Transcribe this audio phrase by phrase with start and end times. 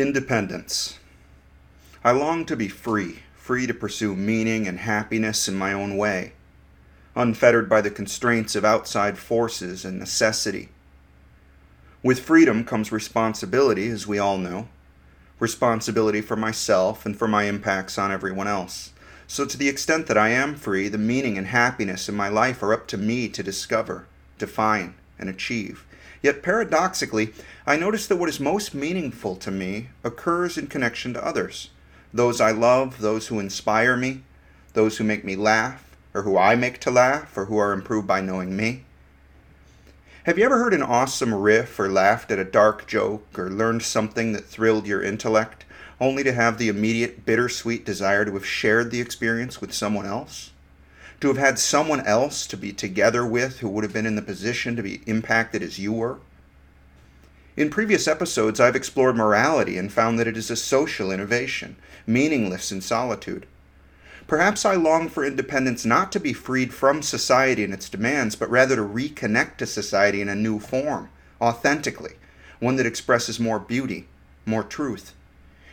[0.00, 0.98] Independence.
[2.02, 6.32] I long to be free, free to pursue meaning and happiness in my own way,
[7.14, 10.70] unfettered by the constraints of outside forces and necessity.
[12.02, 14.68] With freedom comes responsibility, as we all know
[15.38, 18.92] responsibility for myself and for my impacts on everyone else.
[19.26, 22.62] So, to the extent that I am free, the meaning and happiness in my life
[22.62, 24.06] are up to me to discover,
[24.38, 25.84] define, and achieve.
[26.22, 27.32] Yet paradoxically,
[27.66, 31.70] I notice that what is most meaningful to me occurs in connection to others
[32.12, 34.22] those I love, those who inspire me,
[34.72, 38.08] those who make me laugh, or who I make to laugh, or who are improved
[38.08, 38.82] by knowing me.
[40.24, 43.82] Have you ever heard an awesome riff, or laughed at a dark joke, or learned
[43.82, 45.64] something that thrilled your intellect,
[46.00, 50.50] only to have the immediate bittersweet desire to have shared the experience with someone else?
[51.20, 54.22] To have had someone else to be together with who would have been in the
[54.22, 56.18] position to be impacted as you were?
[57.56, 62.72] In previous episodes, I've explored morality and found that it is a social innovation, meaningless
[62.72, 63.44] in solitude.
[64.26, 68.48] Perhaps I long for independence not to be freed from society and its demands, but
[68.48, 72.14] rather to reconnect to society in a new form, authentically,
[72.60, 74.06] one that expresses more beauty,
[74.46, 75.14] more truth.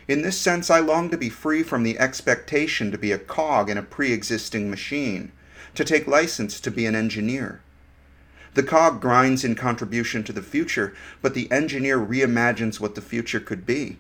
[0.08, 3.70] In this sense, I long to be free from the expectation to be a cog
[3.70, 5.32] in a pre existing machine,
[5.78, 7.62] to take license to be an engineer.
[8.56, 13.40] The cog grinds in contribution to the future, but the engineer reimagines what the future
[13.40, 13.98] could be.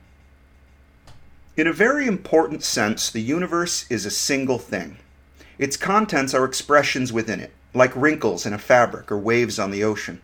[1.55, 4.97] In a very important sense, the universe is a single thing.
[5.59, 9.83] Its contents are expressions within it, like wrinkles in a fabric or waves on the
[9.83, 10.21] ocean.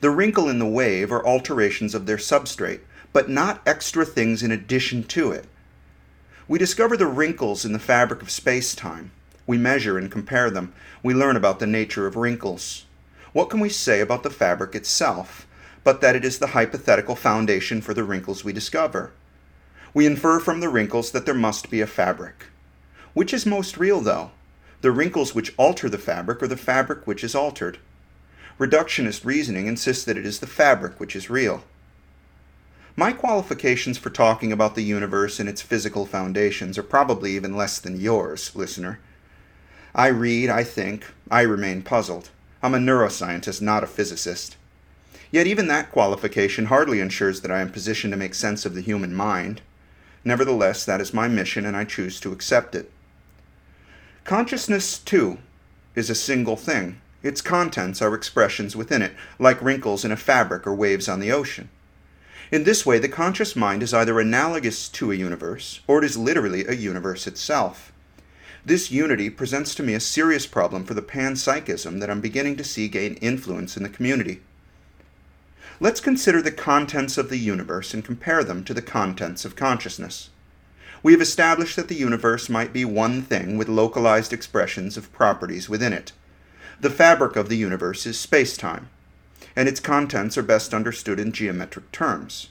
[0.00, 2.80] The wrinkle in the wave are alterations of their substrate,
[3.12, 5.46] but not extra things in addition to it.
[6.48, 9.12] We discover the wrinkles in the fabric of space time.
[9.46, 10.72] We measure and compare them.
[11.02, 12.84] We learn about the nature of wrinkles.
[13.32, 15.46] What can we say about the fabric itself,
[15.84, 19.12] but that it is the hypothetical foundation for the wrinkles we discover?
[19.94, 22.46] We infer from the wrinkles that there must be a fabric.
[23.14, 24.32] Which is most real, though?
[24.80, 27.78] The wrinkles which alter the fabric or the fabric which is altered?
[28.58, 31.62] Reductionist reasoning insists that it is the fabric which is real.
[32.96, 37.78] My qualifications for talking about the universe and its physical foundations are probably even less
[37.78, 38.98] than yours, listener.
[39.96, 42.28] I read, I think, I remain puzzled.
[42.62, 44.58] I'm a neuroscientist, not a physicist.
[45.30, 48.82] Yet even that qualification hardly ensures that I am positioned to make sense of the
[48.82, 49.62] human mind.
[50.22, 52.92] Nevertheless, that is my mission, and I choose to accept it.
[54.24, 55.38] Consciousness, too,
[55.94, 57.00] is a single thing.
[57.22, 61.32] Its contents are expressions within it, like wrinkles in a fabric or waves on the
[61.32, 61.70] ocean.
[62.52, 66.18] In this way, the conscious mind is either analogous to a universe, or it is
[66.18, 67.92] literally a universe itself.
[68.66, 72.64] This unity presents to me a serious problem for the panpsychism that I'm beginning to
[72.64, 74.40] see gain influence in the community.
[75.78, 80.30] Let's consider the contents of the universe and compare them to the contents of consciousness.
[81.04, 85.68] We have established that the universe might be one thing with localized expressions of properties
[85.68, 86.10] within it.
[86.80, 88.88] The fabric of the universe is space-time,
[89.54, 92.48] and its contents are best understood in geometric terms.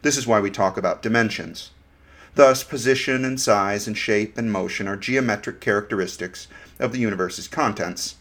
[0.00, 1.72] This is why we talk about dimensions.
[2.38, 6.46] Thus, position and size and shape and motion are geometric characteristics
[6.78, 8.14] of the universe's contents.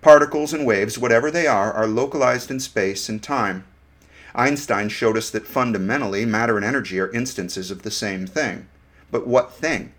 [0.00, 3.62] Particles and waves, whatever they are, are localized in space and time.
[4.34, 8.66] Einstein showed us that fundamentally matter and energy are instances of the same thing.
[9.12, 9.92] But what thing?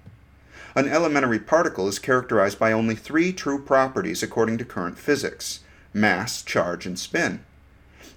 [0.76, 5.62] An elementary particle is characterized by only three true properties according to current physics
[5.94, 7.46] mass, charge, and spin.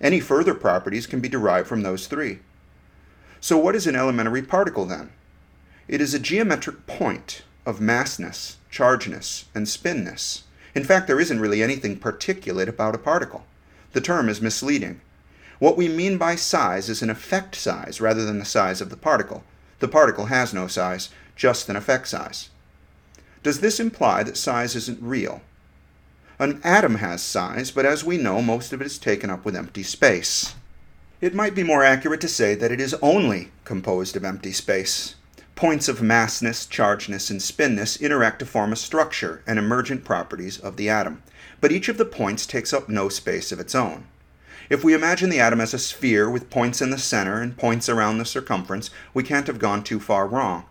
[0.01, 2.41] Any further properties can be derived from those three.
[3.41, 5.13] So, what is an elementary particle then?
[5.89, 10.43] It is a geometric point of massness, chargeness, and spinness.
[10.75, 13.45] In fact, there isn't really anything particulate about a particle.
[13.93, 15.01] The term is misleading.
[15.59, 18.97] What we mean by size is an effect size rather than the size of the
[18.97, 19.45] particle.
[19.79, 22.51] The particle has no size, just an effect size.
[23.43, 25.41] Does this imply that size isn't real?
[26.39, 29.57] An atom has size, but as we know, most of it is taken up with
[29.57, 30.57] empty space.
[31.21, 35.15] It might be more accurate to say that it is only composed of empty space.
[35.57, 40.77] Points of massness, chargeness, and spinness interact to form a structure and emergent properties of
[40.77, 41.23] the atom,
[41.63, 44.05] but each of the points takes up no space of its own.
[44.69, 47.89] If we imagine the atom as a sphere with points in the center and points
[47.89, 50.67] around the circumference, we can't have gone too far wrong.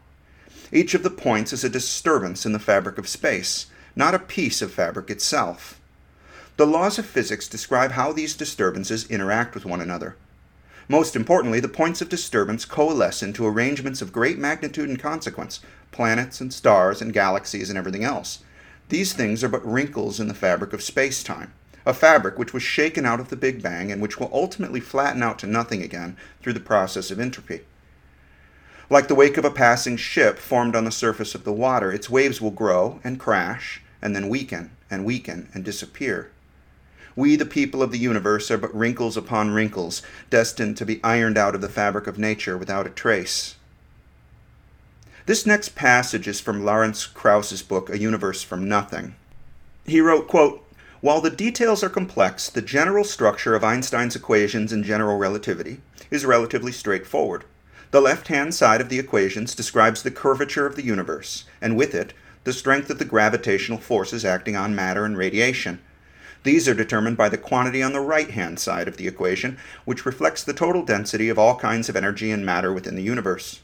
[0.71, 3.65] Each of the points is a disturbance in the fabric of space,
[3.95, 5.81] not a piece of fabric itself.
[6.57, 10.15] The laws of physics describe how these disturbances interact with one another.
[10.87, 15.59] Most importantly, the points of disturbance coalesce into arrangements of great magnitude and consequence
[15.91, 18.43] planets and stars and galaxies and everything else.
[18.89, 21.53] These things are but wrinkles in the fabric of space time,
[21.87, 25.23] a fabric which was shaken out of the Big Bang and which will ultimately flatten
[25.23, 27.61] out to nothing again through the process of entropy.
[28.87, 32.11] Like the wake of a passing ship formed on the surface of the water, its
[32.11, 36.29] waves will grow and crash, and then weaken and weaken and disappear.
[37.15, 41.37] We, the people of the universe, are but wrinkles upon wrinkles, destined to be ironed
[41.37, 43.55] out of the fabric of nature without a trace.
[45.25, 49.15] This next passage is from Lawrence Krauss's book, A Universe from Nothing.
[49.85, 50.63] He wrote, quote,
[51.01, 55.81] While the details are complex, the general structure of Einstein's equations in general relativity
[56.11, 57.45] is relatively straightforward.
[57.91, 61.95] The left hand side of the equations describes the curvature of the universe, and with
[61.95, 62.13] it,
[62.43, 65.79] the strength of the gravitational forces acting on matter and radiation.
[66.45, 70.05] These are determined by the quantity on the right hand side of the equation, which
[70.05, 73.61] reflects the total density of all kinds of energy and matter within the universe.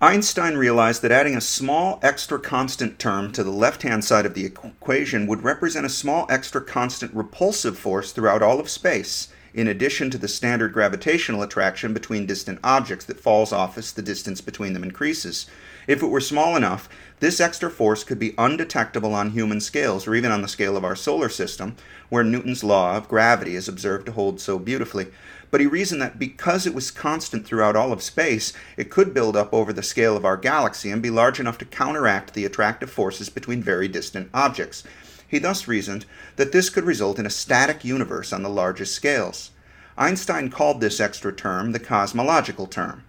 [0.00, 4.32] Einstein realized that adding a small extra constant term to the left hand side of
[4.32, 9.68] the equation would represent a small extra constant repulsive force throughout all of space, in
[9.68, 14.40] addition to the standard gravitational attraction between distant objects that falls off as the distance
[14.40, 15.44] between them increases.
[15.86, 16.88] If it were small enough,
[17.20, 20.84] this extra force could be undetectable on human scales, or even on the scale of
[20.84, 21.76] our solar system,
[22.08, 25.08] where Newton's law of gravity is observed to hold so beautifully
[25.50, 29.36] but he reasoned that because it was constant throughout all of space, it could build
[29.36, 32.90] up over the scale of our galaxy and be large enough to counteract the attractive
[32.90, 34.84] forces between very distant objects.
[35.26, 36.06] He thus reasoned
[36.36, 39.50] that this could result in a static universe on the largest scales.
[39.98, 43.04] Einstein called this extra term the cosmological term.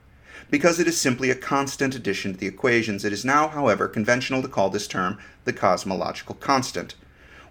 [0.51, 4.41] Because it is simply a constant addition to the equations, it is now, however, conventional
[4.41, 6.93] to call this term the cosmological constant.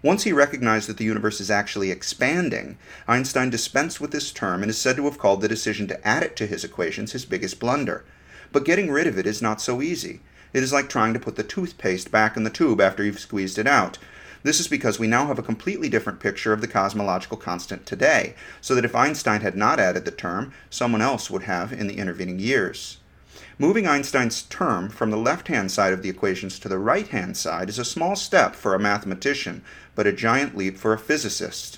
[0.03, 2.77] Once he recognized that the universe is actually expanding,
[3.07, 6.21] Einstein dispensed with this term and is said to have called the decision to add
[6.21, 8.05] it to his equations his biggest blunder.
[8.51, 10.21] But getting rid of it is not so easy.
[10.53, 13.57] It is like trying to put the toothpaste back in the tube after you've squeezed
[13.57, 13.97] it out.
[14.43, 18.35] This is because we now have a completely different picture of the cosmological constant today,
[18.61, 21.97] so that if Einstein had not added the term, someone else would have in the
[21.97, 22.97] intervening years.
[23.59, 27.37] Moving Einstein's term from the left hand side of the equations to the right hand
[27.37, 29.61] side is a small step for a mathematician,
[29.93, 31.77] but a giant leap for a physicist.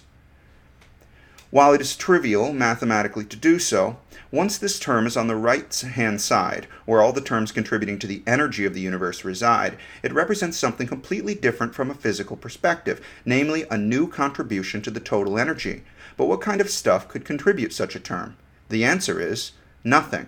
[1.54, 3.98] While it is trivial mathematically to do so,
[4.32, 8.08] once this term is on the right hand side, where all the terms contributing to
[8.08, 13.00] the energy of the universe reside, it represents something completely different from a physical perspective,
[13.24, 15.84] namely a new contribution to the total energy.
[16.18, 18.36] But what kind of stuff could contribute such a term?
[18.70, 19.52] The answer is
[19.84, 20.26] nothing.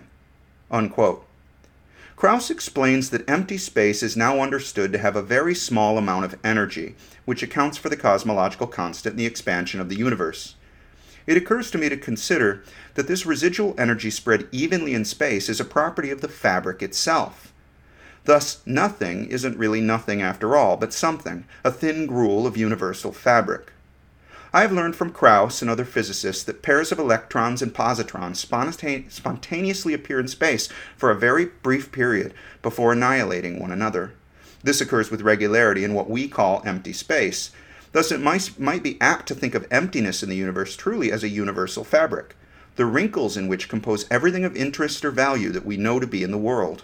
[0.70, 1.26] Unquote.
[2.14, 6.38] Krauss explains that empty space is now understood to have a very small amount of
[6.44, 6.94] energy,
[7.24, 10.54] which accounts for the cosmological constant in the expansion of the universe.
[11.26, 12.62] It occurs to me to consider
[12.94, 17.52] that this residual energy spread evenly in space is a property of the fabric itself.
[18.24, 23.72] Thus, nothing isn't really nothing after all, but something, a thin gruel of universal fabric.
[24.52, 28.36] I have learned from Krauss and other physicists that pairs of electrons and positrons
[29.10, 32.32] spontaneously appear in space for a very brief period
[32.62, 34.12] before annihilating one another.
[34.62, 37.50] This occurs with regularity in what we call empty space.
[37.96, 41.24] Thus, it might, might be apt to think of emptiness in the universe truly as
[41.24, 42.36] a universal fabric,
[42.74, 46.22] the wrinkles in which compose everything of interest or value that we know to be
[46.22, 46.82] in the world.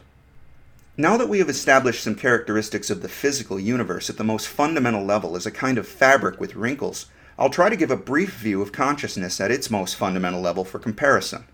[0.96, 5.04] Now that we have established some characteristics of the physical universe at the most fundamental
[5.04, 8.62] level as a kind of fabric with wrinkles, I'll try to give a brief view
[8.62, 11.44] of consciousness at its most fundamental level for comparison.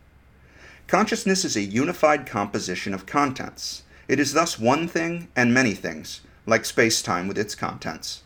[0.86, 3.82] Consciousness is a unified composition of contents.
[4.06, 8.22] It is thus one thing and many things, like space time with its contents.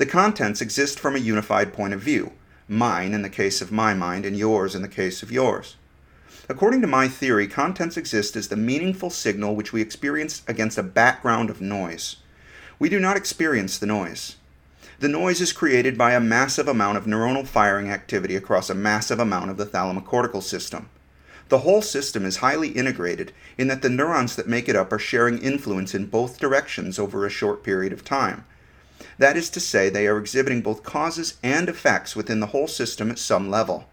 [0.00, 2.32] The contents exist from a unified point of view,
[2.66, 5.76] mine in the case of my mind and yours in the case of yours.
[6.48, 10.82] According to my theory, contents exist as the meaningful signal which we experience against a
[10.82, 12.16] background of noise.
[12.78, 14.36] We do not experience the noise.
[15.00, 19.20] The noise is created by a massive amount of neuronal firing activity across a massive
[19.20, 20.88] amount of the thalamocortical system.
[21.50, 24.98] The whole system is highly integrated in that the neurons that make it up are
[24.98, 28.46] sharing influence in both directions over a short period of time.
[29.18, 33.10] That is to say, they are exhibiting both causes and effects within the whole system
[33.10, 33.88] at some level.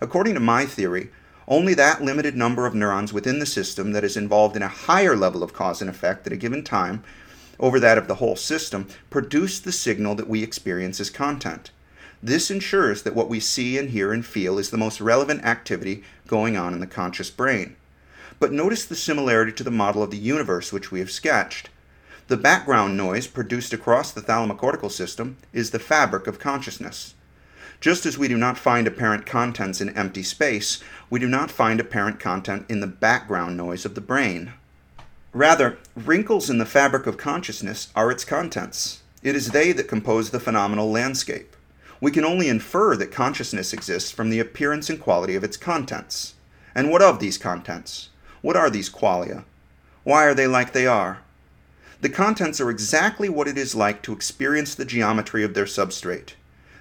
[0.00, 1.10] According to my theory,
[1.46, 5.16] only that limited number of neurons within the system that is involved in a higher
[5.16, 7.02] level of cause and effect at a given time
[7.58, 11.70] over that of the whole system produce the signal that we experience as content.
[12.22, 16.02] This ensures that what we see and hear and feel is the most relevant activity
[16.26, 17.76] going on in the conscious brain.
[18.40, 21.70] But notice the similarity to the model of the universe which we have sketched.
[22.28, 27.14] The background noise produced across the thalamocortical system is the fabric of consciousness.
[27.80, 31.80] Just as we do not find apparent contents in empty space, we do not find
[31.80, 34.52] apparent content in the background noise of the brain.
[35.32, 39.00] Rather, wrinkles in the fabric of consciousness are its contents.
[39.22, 41.56] It is they that compose the phenomenal landscape.
[41.98, 46.34] We can only infer that consciousness exists from the appearance and quality of its contents.
[46.74, 48.10] And what of these contents?
[48.42, 49.44] What are these qualia?
[50.04, 51.22] Why are they like they are?
[52.00, 56.34] The contents are exactly what it is like to experience the geometry of their substrate.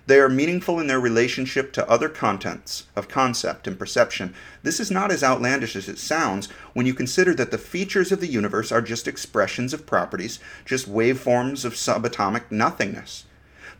[0.05, 4.36] They are meaningful in their relationship to other contents of concept and perception.
[4.62, 8.21] This is not as outlandish as it sounds when you consider that the features of
[8.21, 13.25] the universe are just expressions of properties, just waveforms of subatomic nothingness.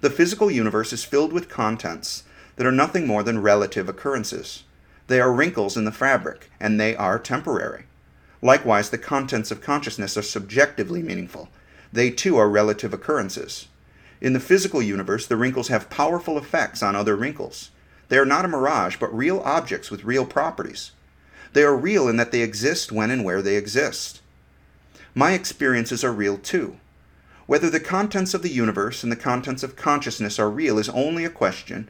[0.02, 2.24] The physical universe is filled with contents
[2.56, 4.64] that are nothing more than relative occurrences.
[5.06, 7.86] They are wrinkles in the fabric, and they are temporary.
[8.42, 11.50] Likewise, the contents of consciousness are subjectively meaningful.
[11.92, 13.68] They too are relative occurrences.
[14.22, 17.72] In the physical universe, the wrinkles have powerful effects on other wrinkles.
[18.10, 20.92] They are not a mirage, but real objects with real properties.
[21.54, 24.22] They are real in that they exist when and where they exist.
[25.16, 26.78] My experiences are real too.
[27.48, 31.26] Whether the contents of the universe and the contents of consciousness are real is only
[31.26, 31.88] a question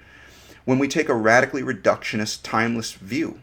[0.65, 3.39] when we take a radically reductionist, timeless view.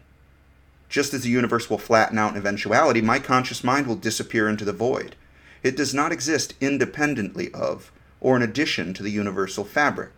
[0.89, 4.65] Just as the universe will flatten out in eventuality, my conscious mind will disappear into
[4.65, 5.15] the void.
[5.63, 10.11] It does not exist independently of or in addition to the universal fabric.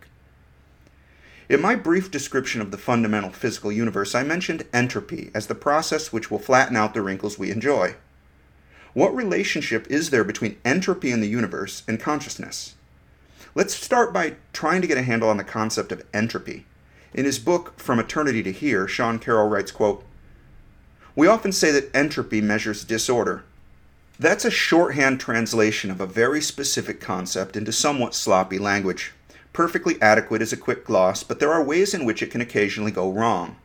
[1.48, 6.12] In my brief description of the fundamental physical universe, I mentioned entropy as the process
[6.12, 7.96] which will flatten out the wrinkles we enjoy.
[8.92, 12.74] What relationship is there between entropy in the universe and consciousness?
[13.54, 16.66] Let's start by trying to get a handle on the concept of entropy.
[17.14, 20.04] In his book From Eternity to Here, Sean Carroll writes, quote,
[21.18, 23.42] We often say that entropy measures disorder,
[24.20, 29.14] that's a shorthand translation of a very specific concept into somewhat sloppy language.
[29.52, 32.92] Perfectly adequate as a quick gloss, but there are ways in which it can occasionally
[32.92, 33.56] go wrong.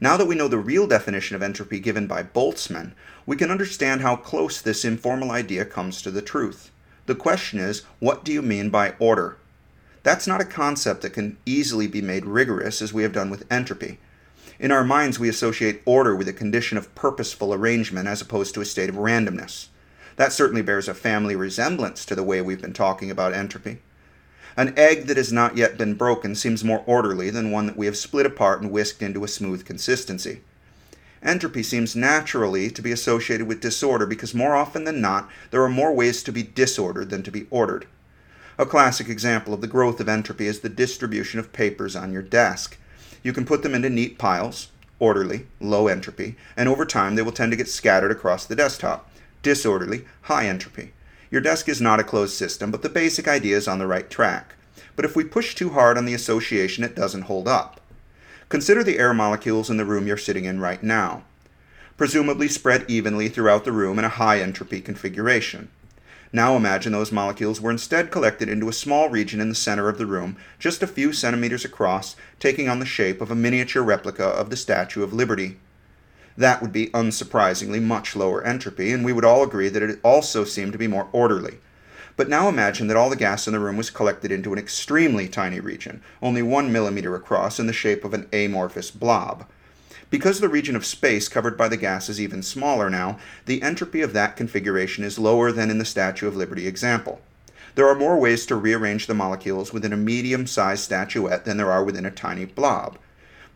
[0.00, 2.92] Now that we know the real definition of entropy given by Boltzmann,
[3.26, 6.70] we can understand how close this informal idea comes to the truth.
[7.04, 9.36] The question is, what do you mean by order?
[10.02, 13.44] That's not a concept that can easily be made rigorous as we have done with
[13.52, 13.98] entropy.
[14.58, 18.60] In our minds, we associate order with a condition of purposeful arrangement as opposed to
[18.60, 19.68] a state of randomness.
[20.16, 23.78] That certainly bears a family resemblance to the way we've been talking about entropy.
[24.56, 27.84] An egg that has not yet been broken seems more orderly than one that we
[27.84, 30.40] have split apart and whisked into a smooth consistency.
[31.22, 35.68] Entropy seems naturally to be associated with disorder because more often than not, there are
[35.68, 37.86] more ways to be disordered than to be ordered.
[38.56, 42.22] A classic example of the growth of entropy is the distribution of papers on your
[42.22, 42.78] desk.
[43.26, 44.68] You can put them into neat piles,
[45.00, 49.10] orderly, low entropy, and over time they will tend to get scattered across the desktop
[49.42, 50.92] disorderly, high entropy.
[51.28, 54.08] Your desk is not a closed system, but the basic idea is on the right
[54.08, 54.54] track.
[54.94, 57.80] But if we push too hard on the association, it doesn't hold up.
[58.48, 61.24] Consider the air molecules in the room you're sitting in right now,
[61.96, 65.68] presumably spread evenly throughout the room in a high entropy configuration.
[66.32, 69.98] Now imagine those molecules were instead collected into a small region in the center of
[69.98, 74.24] the room, just a few centimeters across, taking on the shape of a miniature replica
[74.24, 75.58] of the Statue of Liberty.
[76.36, 80.44] That would be unsurprisingly much lower entropy, and we would all agree that it also
[80.44, 81.58] seemed to be more orderly.
[82.16, 85.28] But now imagine that all the gas in the room was collected into an extremely
[85.28, 89.46] tiny region, only one millimeter across, in the shape of an amorphous blob.
[90.10, 94.02] Because the region of space covered by the gas is even smaller now, the entropy
[94.02, 97.20] of that configuration is lower than in the Statue of Liberty example.
[97.74, 101.72] There are more ways to rearrange the molecules within a medium sized statuette than there
[101.72, 102.98] are within a tiny blob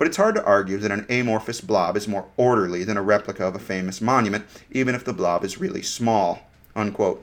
[0.00, 3.45] but it's hard to argue that an amorphous blob is more orderly than a replica
[3.45, 6.49] of a famous monument, even if the blob is really small.
[6.75, 7.23] Unquote.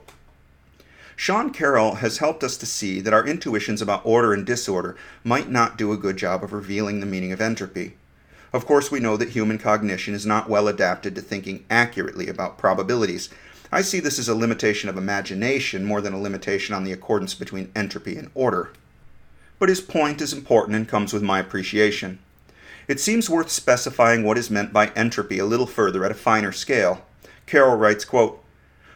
[1.15, 5.49] Sean Carroll has helped us to see that our intuitions about order and disorder might
[5.49, 7.95] not do a good job of revealing the meaning of entropy.
[8.53, 12.57] Of course, we know that human cognition is not well adapted to thinking accurately about
[12.57, 13.29] probabilities.
[13.71, 17.33] I see this as a limitation of imagination more than a limitation on the accordance
[17.33, 18.71] between entropy and order.
[19.59, 22.19] But his point is important and comes with my appreciation.
[22.87, 26.53] It seems worth specifying what is meant by entropy a little further at a finer
[26.53, 27.05] scale.
[27.45, 28.41] Carroll writes, quote,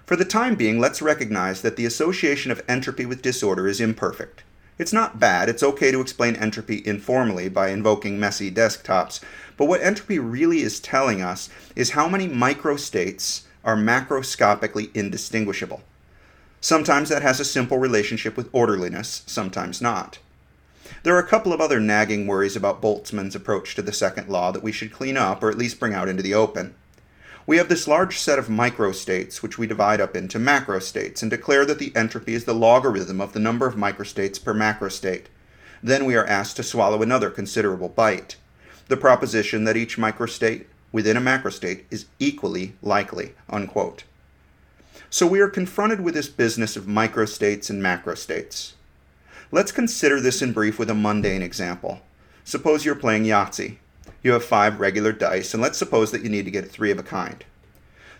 [0.05, 4.43] For the time being, let's recognize that the association of entropy with disorder is imperfect.
[4.78, 9.20] It's not bad, it's okay to explain entropy informally by invoking messy desktops,
[9.58, 15.82] but what entropy really is telling us is how many microstates are macroscopically indistinguishable.
[16.62, 20.20] Sometimes that has a simple relationship with orderliness, sometimes not.
[21.04, 24.51] There are a couple of other nagging worries about Boltzmann's approach to the second law
[24.51, 26.75] that we should clean up or at least bring out into the open.
[27.48, 31.65] We have this large set of microstates, which we divide up into macrostates, and declare
[31.65, 35.25] that the entropy is the logarithm of the number of microstates per macrostate.
[35.81, 38.36] Then we are asked to swallow another considerable bite
[38.91, 43.33] the proposition that each microstate within a macrostate is equally likely.
[43.50, 44.03] Unquote.
[45.10, 48.74] So we are confronted with this business of microstates and macrostates.
[49.50, 52.01] Let's consider this in brief with a mundane example.
[52.43, 53.77] Suppose you're playing Yahtzee.
[54.24, 57.00] You have five regular dice, and let's suppose that you need to get three of
[57.00, 57.44] a kind.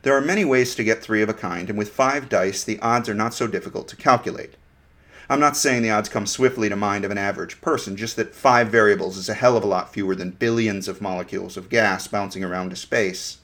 [0.02, 2.80] There are many ways to get three of a kind, and with five dice, the
[2.80, 4.56] odds are not so difficult to calculate.
[5.30, 8.34] I'm not saying the odds come swiftly to mind of an average person, just that
[8.34, 12.08] five variables is a hell of a lot fewer than billions of molecules of gas
[12.08, 13.38] bouncing around to space.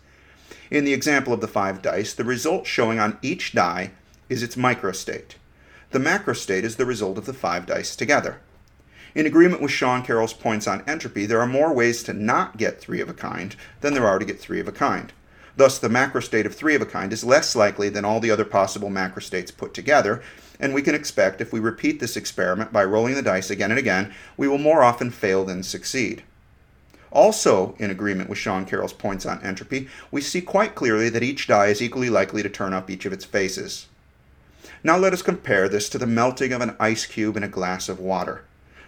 [0.71, 3.91] In the example of the five dice, the result showing on each die
[4.29, 5.35] is its microstate.
[5.91, 8.41] The macrostate is the result of the five dice together.
[9.17, 12.79] In agreement with Sean Carroll's points on entropy, there are more ways to not get
[12.79, 15.11] three of a kind than there are to get three of a kind.
[15.55, 18.45] Thus, the macrostate of three of a kind is less likely than all the other
[18.45, 20.21] possible macrostates put together,
[20.59, 23.79] and we can expect if we repeat this experiment by rolling the dice again and
[23.79, 26.21] again, we will more often fail than succeed.
[27.09, 31.47] Also, in agreement with Sean Carroll's points on entropy, we see quite clearly that each
[31.47, 33.87] die is equally likely to turn up each of its faces.
[34.83, 37.89] Now let us compare this to the melting of an ice cube in a glass
[37.89, 38.43] of water.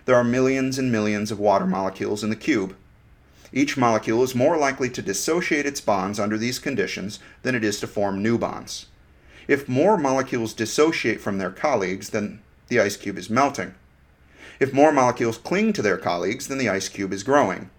[0.10, 2.76] There are millions and millions of water molecules in the cube.
[3.54, 7.80] Each molecule is more likely to dissociate its bonds under these conditions than it is
[7.82, 8.88] to form new bonds.
[9.48, 13.76] If more molecules dissociate from their colleagues, then the ice cube is melting.
[14.60, 17.70] If more molecules cling to their colleagues, then the ice cube is growing.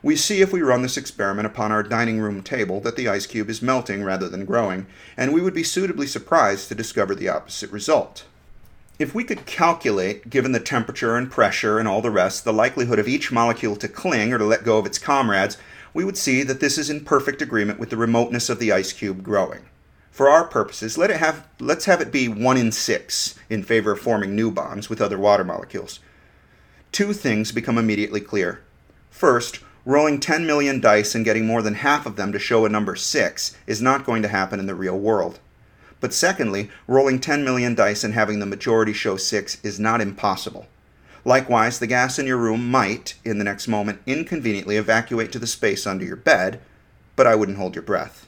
[0.00, 3.26] We see if we run this experiment upon our dining room table that the ice
[3.26, 7.30] cube is melting rather than growing, and we would be suitably surprised to discover the
[7.30, 8.26] opposite result.
[8.96, 13.00] If we could calculate, given the temperature and pressure and all the rest, the likelihood
[13.00, 15.58] of each molecule to cling or to let go of its comrades,
[15.92, 18.92] we would see that this is in perfect agreement with the remoteness of the ice
[18.92, 19.66] cube growing.
[20.12, 23.90] For our purposes, let it have, let's have it be 1 in 6 in favor
[23.90, 25.98] of forming new bonds with other water molecules.
[26.92, 28.60] Two things become immediately clear.
[29.10, 32.68] First, rolling 10 million dice and getting more than half of them to show a
[32.68, 35.40] number 6 is not going to happen in the real world.
[36.04, 40.66] But secondly, rolling 10 million dice and having the majority show 6 is not impossible.
[41.24, 45.46] Likewise, the gas in your room might, in the next moment, inconveniently evacuate to the
[45.46, 46.60] space under your bed,
[47.16, 48.26] but I wouldn't hold your breath.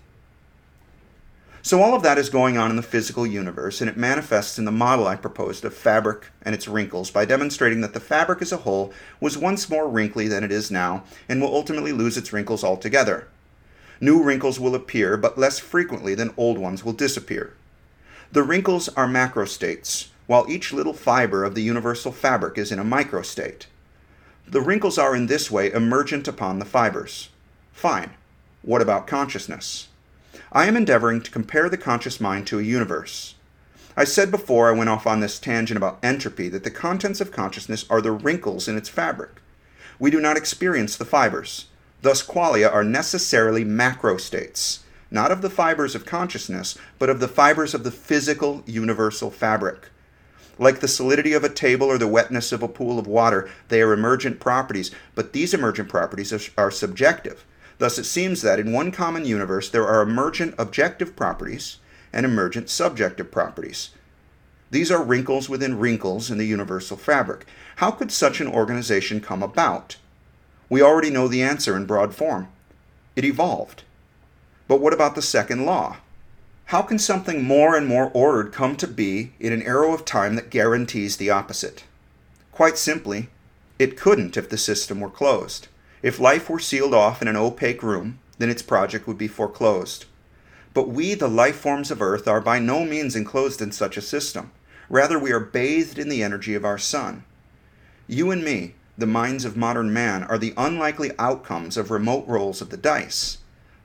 [1.61, 4.65] So, all of that is going on in the physical universe, and it manifests in
[4.65, 8.53] the model I proposed of fabric and its wrinkles by demonstrating that the fabric as
[8.53, 12.33] a whole was once more wrinkly than it is now, and will ultimately lose its
[12.33, 13.29] wrinkles altogether.
[14.01, 17.53] New wrinkles will appear, but less frequently than old ones will disappear.
[18.33, 22.85] The wrinkles are macrostates, while each little fiber of the universal fabric is in a
[22.85, 23.67] microstate.
[24.49, 27.31] The wrinkles are in this way emergent upon the fibers.
[27.73, 28.11] Fine.
[28.63, 29.89] What about consciousness?
[30.53, 33.35] I am endeavoring to compare the conscious mind to a universe.
[33.97, 37.33] I said before I went off on this tangent about entropy that the contents of
[37.33, 39.41] consciousness are the wrinkles in its fabric.
[39.99, 41.67] We do not experience the fibers.
[42.03, 47.75] Thus, qualia are necessarily macrostates, not of the fibers of consciousness, but of the fibers
[47.75, 49.91] of the physical universal fabric.
[50.59, 53.83] Like the solidity of a table or the wetness of a pool of water, they
[53.83, 57.45] are emergent properties, but these emergent properties are, are subjective.
[57.79, 61.77] Thus, it seems that in one common universe there are emergent objective properties
[62.13, 63.91] and emergent subjective properties.
[64.71, 67.47] These are wrinkles within wrinkles in the universal fabric.
[67.77, 69.97] How could such an organization come about?
[70.69, 72.49] We already know the answer in broad form.
[73.15, 73.85] It evolved.
[74.69, 75.99] But what about the second law?
[76.67, 80.35] How can something more and more ordered come to be in an arrow of time
[80.35, 81.85] that guarantees the opposite?
[82.51, 83.29] Quite simply,
[83.79, 85.69] it couldn't if the system were closed.
[86.03, 90.07] If life were sealed off in an opaque room, then its project would be foreclosed.
[90.75, 94.03] But we, the life forms of Earth, are by no means enclosed in such a
[94.03, 94.51] system.
[94.89, 97.25] Rather, we are bathed in the energy of our sun.
[98.07, 102.61] You and me, the minds of modern man, are the unlikely outcomes of remote rolls
[102.61, 103.39] of the dice.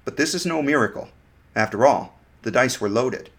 [0.03, 1.09] But this is no miracle.
[1.55, 3.29] After all, the dice were loaded.